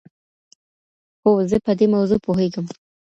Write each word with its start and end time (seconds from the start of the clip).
هو 1.23 1.31
زه 1.51 1.57
په 1.65 1.71
دې 1.79 1.85
موضوع 1.95 2.19
پوهېږم. 2.25 2.65